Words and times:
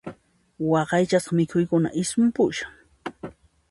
Waqaychasqa 0.71 1.31
mikhuykuna 1.37 1.89
ismupushan. 2.01 2.71